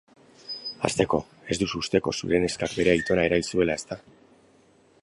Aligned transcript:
Hasteko, 0.87 1.19
ez 1.55 1.57
duzu 1.65 1.83
usteko 1.85 2.15
zure 2.17 2.41
neskak 2.47 2.75
bere 2.81 2.95
aitona 2.97 3.31
erail 3.31 3.47
zuela, 3.55 3.79
ezta? 3.83 4.01